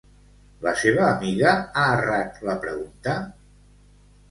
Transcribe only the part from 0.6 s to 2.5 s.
La seva amiga ha errat